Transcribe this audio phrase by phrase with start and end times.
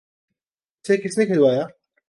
[0.85, 1.65] ‘اسے کس نے کھلوایا؟